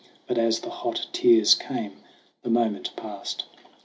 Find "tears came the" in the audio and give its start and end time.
1.11-2.49